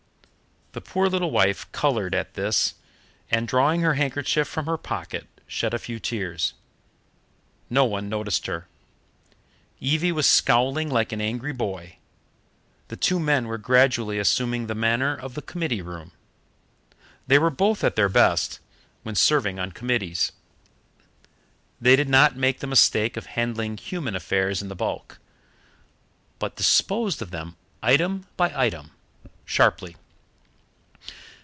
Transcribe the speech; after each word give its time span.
The 0.73 0.79
poor 0.79 1.09
little 1.09 1.31
wife 1.31 1.69
coloured 1.73 2.15
at 2.15 2.35
this, 2.35 2.75
and, 3.29 3.45
drawing 3.45 3.81
her 3.81 3.95
handkerchief 3.95 4.47
from 4.47 4.67
her 4.67 4.77
pocket, 4.77 5.27
shed 5.45 5.73
a 5.73 5.77
few 5.77 5.99
tears. 5.99 6.53
No 7.69 7.83
one 7.83 8.07
noticed 8.07 8.45
her. 8.45 8.69
Evie 9.81 10.13
was 10.13 10.29
scowling 10.29 10.89
like 10.89 11.11
an 11.11 11.19
angry 11.19 11.51
boy. 11.51 11.97
The 12.87 12.95
two 12.95 13.19
men 13.19 13.47
were 13.47 13.57
gradually 13.57 14.17
assuming 14.17 14.67
the 14.67 14.73
manner 14.73 15.13
of 15.13 15.33
the 15.33 15.41
committee 15.41 15.81
room. 15.81 16.13
They 17.27 17.37
were 17.37 17.49
both 17.49 17.83
at 17.83 17.97
their 17.97 18.07
best 18.07 18.61
when 19.03 19.15
serving 19.15 19.59
on 19.59 19.73
committees. 19.73 20.31
They 21.81 21.97
did 21.97 22.07
not 22.07 22.37
make 22.37 22.61
the 22.61 22.65
mistake 22.67 23.17
of 23.17 23.25
handling 23.25 23.75
human 23.75 24.15
affairs 24.15 24.61
in 24.61 24.69
the 24.69 24.75
bulk, 24.77 25.19
but 26.39 26.55
disposed 26.55 27.21
of 27.21 27.31
them 27.31 27.57
item 27.83 28.25
by 28.37 28.53
item, 28.55 28.91
sharply. 29.43 29.97